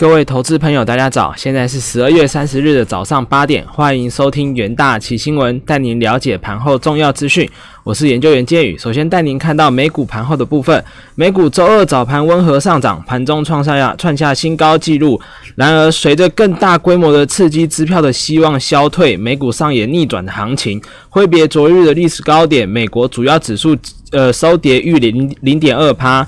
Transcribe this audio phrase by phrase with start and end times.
[0.00, 1.34] 各位投资朋友，大家早！
[1.36, 7.46] 现在是十二月三十日的早上八点，欢迎收听元大奇新闻，带您了解盘后重要资讯。
[7.84, 10.82] 我是研究员建宇，首先带您看到美股盘后的部分。
[11.16, 15.20] 美股周二早盘温和上涨，盘中创下创下新高纪录。
[15.54, 20.80] 然而，随着更大规模的刺激支票的希望消退，美股上演逆转的行情。
[21.10, 23.76] 挥别昨日的历史高点，美国主要指数
[24.12, 26.26] 呃收跌逾零零点二趴。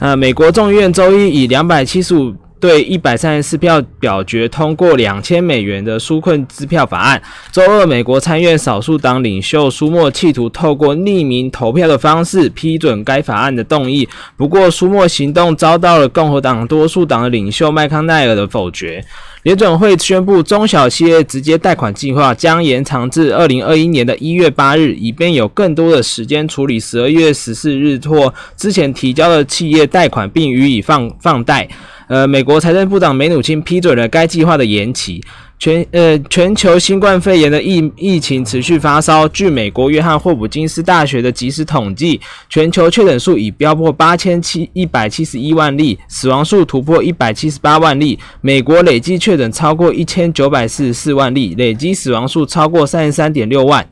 [0.00, 2.34] 呃，美国众议院周一以两百七十五。
[2.58, 7.20] 对一百三十四票表决通过两千美元的纾困支票法案。
[7.52, 19.04] 周二，美国参院少数党领袖舒默企图透过匿名投票的方式批准该法案的动议，不过舒默行动遭到了共和党多数党的领袖麦康奈尔的否决。
[19.46, 31.68] 联准会宣布，中小企业直接贷款计划将延长至二零二一年的一月八日，以便有更多的时间处理十二月十四日或之前提交的企业贷款，并予以放放贷。
[32.08, 35.22] 呃，美国财政部长梅努钦批准了该计划的延期。
[35.58, 39.26] 全呃，全球新冠肺炎的疫疫情持续发烧。
[39.28, 48.18] 据美国约翰霍普金斯大学的及时统计，全球确诊数已飙破八千七一百七十一万例，死亡数突破一百七十八万例。
[48.42, 53.84] 美国累计确诊超过一千九百四十四万例，累计死亡数超过三十三点六万。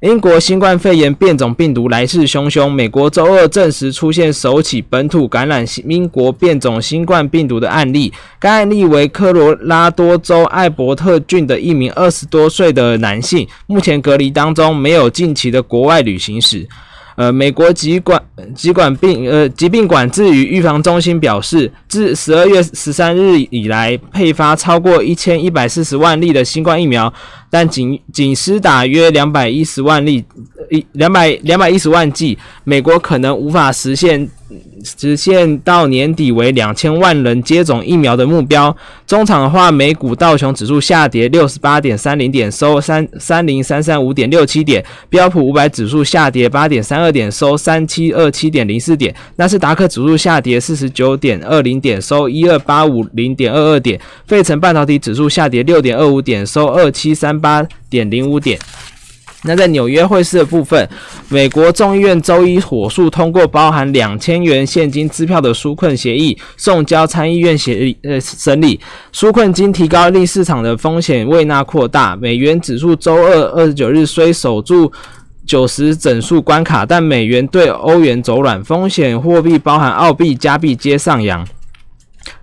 [0.00, 16.64] 英国新冠肺炎变种病毒来势汹汹，美国周二证实出现首起本土感染英国变种新冠病毒的案例，该案例为科罗拉多州艾伯特郡的一名二十多岁的男性，目前隔离当中，没有近期的国外旅行史。
[17.18, 18.22] 呃，美国疾管
[18.54, 27.12] 疾管病呃疾病管制与预防中心表示，自十二月十三日以来，配发超过一千一百四十万例的新冠疫苗，
[27.50, 30.24] 但仅仅施打约两百一十万例，
[30.70, 34.30] 一两百两百一十万剂，美国可能无法实现。
[34.84, 38.74] 实现到年底为两千万人接种疫苗的目标。
[39.06, 58.58] 中场的话，美股道琼指数下跌六十八点三零点，收三三零三三五点六七点；标普五百指数下跌八点三二点，收三七二七点零四点；纳斯达克指数下跌四十九点二零点，收一二八五零点二二点；费城半导体指数下跌六点二五点，收二七三八点零五点。
[59.44, 60.88] 那在纽约汇市的部分，
[61.28, 68.80] 美国众议院周一火速通过包含两千元现金支票的纾困协议，送交参议院协呃审理。
[69.12, 72.16] 纾困金提高令市场的风险未纳扩大。
[72.16, 74.90] 美元指数周二二十九日虽守住
[75.46, 81.46] 九十整数关卡，但美元对欧元走软，风险货币包含澳币、加币皆上扬。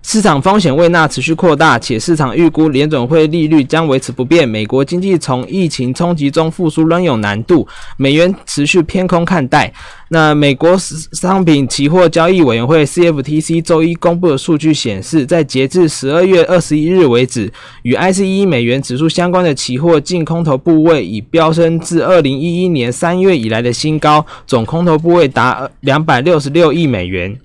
[0.01, 4.47] 市场风险未纳持续扩大，且市场预估联准会利率将维持不变。
[4.47, 9.73] 美国经济从疫情冲击中复苏仍有难度，美元持续偏空看待。
[10.09, 27.35] 那美国商品期货交易委员会 （CFTC） 周一公布的数据显示，在截至十二月二十一日为止，与 ICE 美元指数相关的期货净空头部位已飙升至二零一一年三月以来的新高，总空头部位达两百六十六亿美元。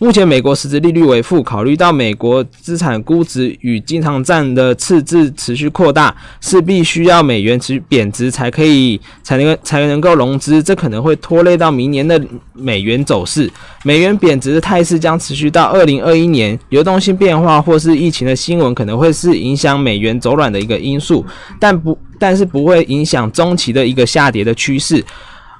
[0.00, 12.20] 目前美国实质利率为负，考虑到美国资产估值与经常占的赤字持续扩大，势必需要美元持续贬值才可以才能才能够融资，这可能会拖累到明年的
[12.52, 13.50] 美元走势。
[13.82, 21.26] 美元贬值的态势将持续到二零二一年，流动性变化或是疫情的新闻可能会是影响美元走软的一个因素，
[21.58, 25.04] 但不但是不会影响中期的一个下跌的趋势。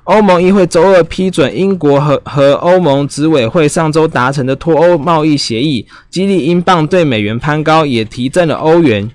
[0.08, 9.10] 欧盟议会周二批准英国和和欧盟执委会上周达成的脱欧贸易协议，激励英镑对美元攀高，也提振了欧元。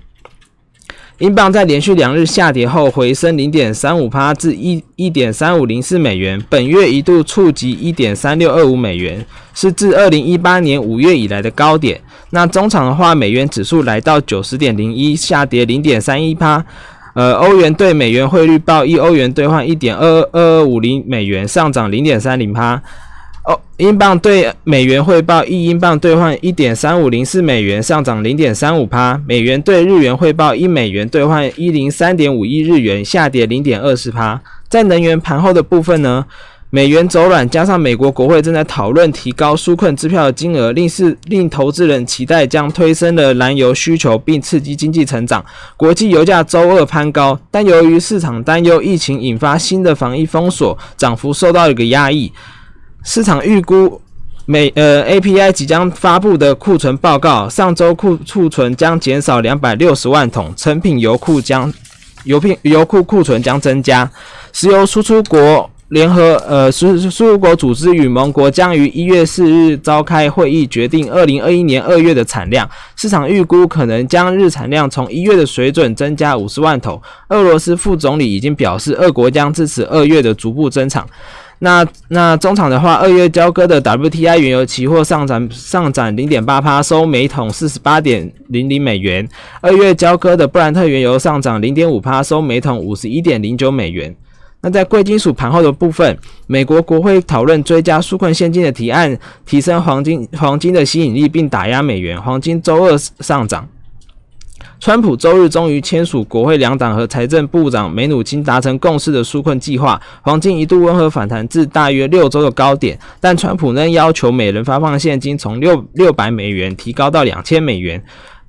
[1.18, 12.00] 英镑在连续两日下跌后回升零点三五帕至一一点三五零四美元，本月一度触及一点三六二五美元，是自二零一八年五月以来的高点。
[12.30, 16.64] 那中场的话，美元指数来到九十点零一，下跌零点三一帕。
[17.14, 22.82] 呃，欧元对美元汇率报一欧元兑换一点二二二五零美元，上涨零点三零趴。
[23.44, 29.20] 欧英镑对美元汇报一英镑兑换一点三五零四美元，上涨零点三五趴。
[29.26, 34.40] 美元对日元汇报一美元兑换一零三点五一日元，下跌零点二四趴。
[34.68, 36.24] 在能源盘后的部分呢？
[36.74, 45.44] 美元走软，加上美国国会正在讨论提高纾困支票的金额，令是令投资人期待将推升了燃油需求，并刺激经济成长。
[45.76, 52.32] 国际油价周二攀高，但由于市场担忧疫情引发新的防疫封锁，涨幅受到一个压抑。
[53.04, 54.00] 市场预估
[54.44, 61.72] 美呃 API 即将发布的库存报告，上周库库存将减少两百六十万桶，成品油库将
[62.24, 64.10] 油品油库库存将增加，
[64.52, 65.70] 石油输出国。
[65.94, 72.68] 联合呃输输入国组织与盟国将于一月四日召开会议，决定二零二一年二月的产量。
[72.96, 77.00] 市场预估可能将日产量从一月的水准增加五十万桶。
[77.28, 81.06] 俄罗斯副总理已经表示，俄国将支持二月的逐步增长。
[81.60, 89.26] 那那中场的话，二月交割的 WTI 原油期货上涨上涨零点八帕，收每桶四十八点零零美元。
[89.60, 94.12] 二月交割的布兰特原油上涨零点五帕，收每桶五十一点零九美元。
[94.64, 99.14] 那在贵金属盘后的部分，美国国会讨论追加纾困现金的提案，
[99.44, 102.20] 提升黄金黄金的吸引力，并打压美元。
[102.20, 103.68] 黄金周二上涨。
[104.80, 118.02] 川普周日终于签署国会两党和财政部长梅努钦达成共识的纾困计划，黄金一度温和反弹至大约六周的高点，但川普仍要求每人发放现金从六六百美元提高到两千美元。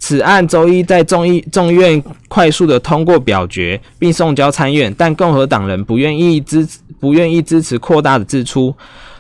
[0.08, 6.68] 此案周一在众议众院快速的通过表决，并送交参院，但共和党人不愿意支
[7.00, 8.72] 不愿意支持扩大的支出。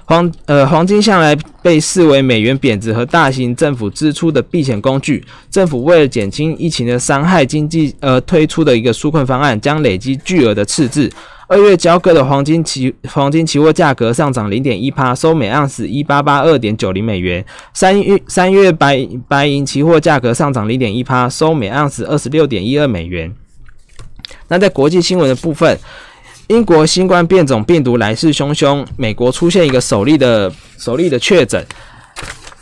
[0.05, 5.25] 黄呃，黄金向来被视为美元贬值和大型政府支出的避险工具。
[5.49, 11.11] 政府为了减轻疫情的伤害，经济而推出的一个纾困方案，将累积巨额的赤字。
[11.47, 17.45] 二月交割的黄金期黄金期货价格上涨零点一趴，收每盎司一八八二点九零美元。
[17.73, 23.33] 三月三月白白银期货价格上涨零点一趴，收每盎司二十六点一二美元。
[24.47, 25.77] 那在国际新闻的部分。
[26.47, 31.65] 英国新冠变种病毒来势汹汹，美国出现一个首例的首例的确诊。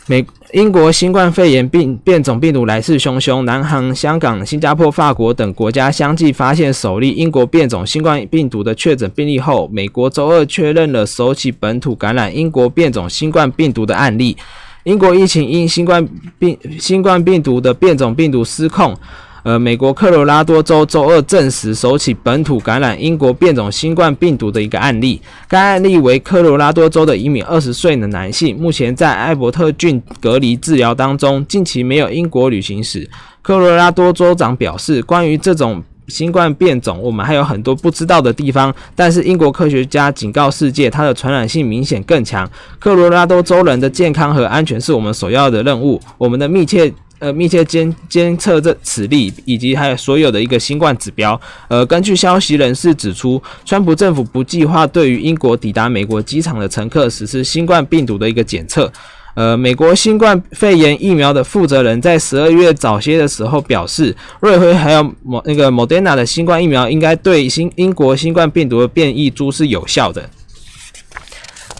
[0.06, 14.36] 美英国新冠肺炎病变种病毒来势汹汹，南韩、香港、新加坡、法国等国家相继发现首例英国变种新冠病毒的确诊病例后，美国周二确认了首起本土感染英国变种新冠病毒的案例。
[14.84, 16.08] 英国疫情因新冠
[16.38, 18.96] 病新冠病毒的变种病毒失控。
[19.44, 25.20] 呃，美国科罗拉多州周二证实首起本土感染英国变种新冠病毒的一个案例。
[25.46, 33.06] 该案例为科罗拉多州的一名二十岁的男性，目前在艾伯特郡隔离治疗当中，近期没有英国旅行史。
[33.42, 38.74] 科罗拉多州长表示，关于这种新冠变种，我们还有很多不知道的地方。
[38.94, 42.50] 但是英国科学家警告世界，它的传染性明显更强。
[42.78, 46.00] 科罗拉多州人的健康和安全是我们首要的任务。
[46.16, 46.90] 我们的密切。
[47.20, 51.40] 呃，密切监监测这此例，以及还有所有的一个新冠指标。
[51.68, 58.92] 呃，根据消息人士指出，川普政府不计划对于英国抵达美国机场的乘客实施新冠病毒的一个检测。
[59.34, 70.28] 呃，美国新冠肺炎疫苗的负责人在十二月早些的时候表示，瑞辉还有某那个 Moderna 的新冠疫苗应该对新英国新冠病毒的变异株是有效的。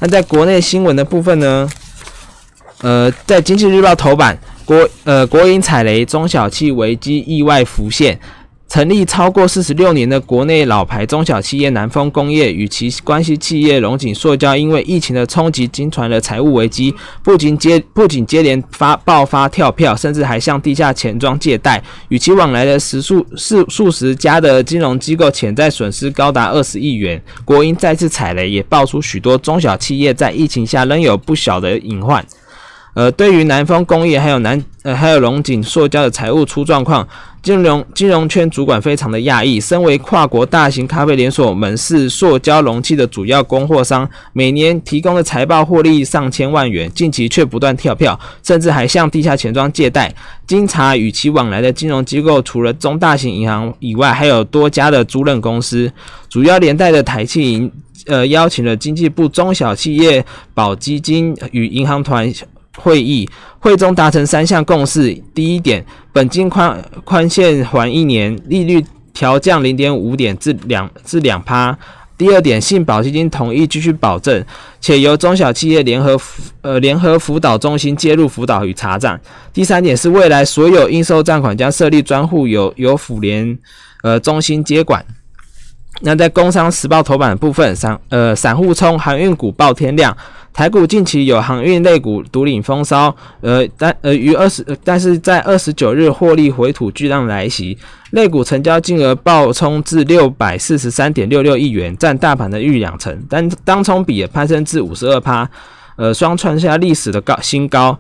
[0.01, 1.69] 那在国内新闻的部分呢？
[2.81, 4.39] 呃，在经济日报头版。
[4.64, 8.19] 国呃，国营踩雷，中小企危机意外浮现。
[8.66, 27.22] 成立超过四十六年的国内老牌中小企业南丰工业与其关系企业龙井塑胶，因为疫情的冲击，经传了财务危机，不仅接不仅接连发爆发跳票，甚至还向地下钱庄借贷，与其往来的十数数数十家的金融机构，潜在损失高达二十亿元。
[27.44, 32.25] 国营再次踩雷，也爆出许多中小企业在疫情下仍有不小的隐患。
[32.94, 37.06] 呃，对于南方工业还有南呃还有龙井塑胶的财务出状况，
[37.43, 39.61] 金融金融圈主管非常的讶异。
[39.61, 50.14] 身为跨国大型咖啡连锁门市塑胶容器的主要供货商，每年提供的财报获利上千万元，近期却不断跳票，甚至还向地下钱庄借贷。
[50.47, 55.90] 经查，与其往来的金融机构除了中大型银行以外，还有多家的租赁公司。
[56.28, 57.69] 主要连带的台企银
[58.07, 62.33] 呃邀请了经济部中小企业保基金与银行团。
[62.76, 63.28] 会议
[63.59, 71.73] 会中达成三项共识：第一点，本金宽宽限还一年，利率调降零点五点至两至两趴；
[72.19, 74.45] 第二点，信保基金同意继续保证，
[74.81, 76.21] 且由中小企业联合
[76.62, 79.16] 呃联合辅导中心介入辅导与查账；
[79.52, 83.57] 第三点是未来所有应收账款将设立专户，由由辅联
[84.02, 85.04] 呃中心接管。
[86.00, 90.14] 那在工商时报头版的部分，散呃散户冲航运股爆天量。
[90.54, 97.76] 台股近期有航运类股独领风骚，呃，但呃于二十，但是在二十九日获利回吐巨浪来袭，
[98.12, 105.50] 类股成交金额暴冲至六百四十三点六六亿元，占大盘的逾两成，单当冲比也攀升至五十二趴，
[105.96, 107.99] 呃，双创下历史的高新高。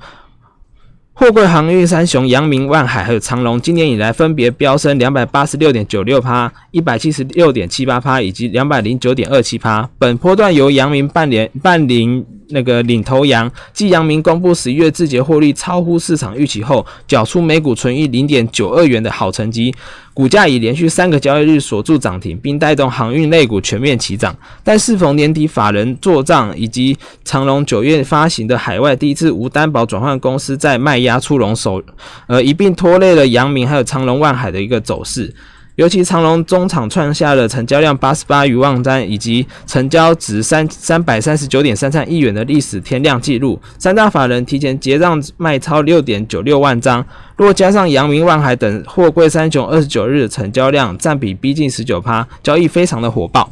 [1.16, 9.88] 货柜航运三雄阳明、万海还有长隆，今年以来分别飙升两百八十六点九六趴、一百七十六点七八趴以及两百零九点二七趴。
[9.96, 19.74] 本波段由阳明半年半零那个领头羊，继阳明公布十一月字节获利超乎市场预期后，缴出每股纯益零点九二元的好成绩，
[20.12, 24.36] 股价已连续三个交易日锁住涨停，并带动航运类股全面齐涨。
[24.62, 31.82] 但适逢年底法人做账，以及长隆九月发行的海外第一次无担保转换公司在卖压出笼手，
[32.26, 35.34] 呃一并拖累了阳明还有长隆万海的一个走势。
[35.76, 43.60] 尤其长隆中场创下了成交量八十八余万张，以及成交值三三百三十九点三三亿元的历史天量纪录。
[43.76, 47.04] 三大法人提前结账卖超六点九六万张，
[47.36, 53.50] 若加上阳明、万海等货柜三雄二十九日成交量占比逼近十九趴，交易非常的火爆。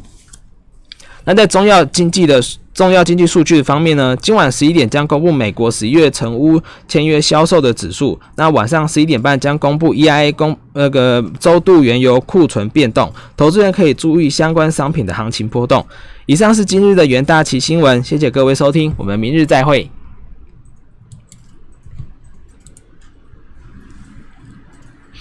[1.25, 2.41] 那在中药经济的。
[2.73, 8.19] 重要经济数据方面呢，今晚十一点将公布美国十一月成屋签约销售的指数。
[8.35, 15.85] 那晚上十一点半将公布 EIA 公那个周度原油库存变动，投资人可以注意相关商品的行情波动。
[16.25, 19.87] 以上是今日的元大旗新闻，谢谢各位收听，我们明日再会。